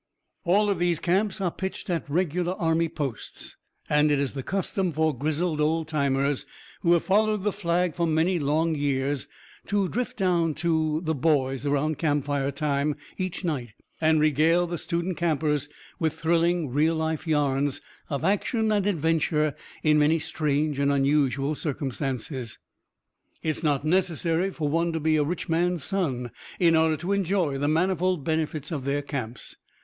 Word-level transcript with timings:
All 0.45 0.71
of 0.71 0.79
these 0.79 0.97
Camps 0.97 1.39
are 1.41 1.51
pitched 1.51 1.87
at 1.87 2.09
Regular 2.09 2.53
Army 2.53 2.89
posts, 2.89 3.55
and 3.87 4.09
it 4.09 4.17
is 4.17 4.31
the 4.33 4.41
custom 4.41 4.91
for 4.91 5.15
grizzled 5.15 5.61
old 5.61 5.87
timers 5.89 6.47
who 6.81 6.93
have 6.93 7.03
followed 7.03 7.43
the 7.43 7.51
Flag 7.51 7.93
for 7.93 8.07
many 8.07 8.39
long 8.39 8.73
years 8.73 9.27
to 9.67 9.87
drift 9.87 10.17
down 10.17 10.55
to 10.55 11.01
"the 11.03 11.13
boys" 11.13 11.67
around 11.67 11.99
campfire 11.99 12.49
time 12.49 12.95
each 13.19 13.45
night 13.45 13.73
and 14.01 14.19
regale 14.19 14.65
the 14.65 14.79
student 14.79 15.17
campers 15.17 15.69
with 15.99 16.13
thrilling, 16.19 16.71
real 16.71 16.95
life 16.95 17.27
yarns 17.27 17.79
of 18.09 18.23
action 18.23 18.71
and 18.71 18.87
adventure 18.87 19.55
in 19.83 19.99
many 19.99 20.17
strange 20.17 20.79
and 20.79 20.91
unusual 20.91 21.53
circumstances. 21.53 22.57
It 23.43 23.49
is 23.49 23.63
not 23.63 23.85
necessary 23.85 24.49
for 24.49 24.67
one 24.67 24.93
to 24.93 24.99
be 24.99 25.15
a 25.17 25.23
rich 25.23 25.47
man's 25.47 25.83
son 25.83 26.31
in 26.59 26.75
order 26.75 26.97
to 26.97 27.11
enjoy 27.13 27.59
the 27.59 27.67
manifold 27.67 28.23
benefits 28.23 28.71
of 28.71 28.85
their 28.85 29.03
Camps. 29.03 29.53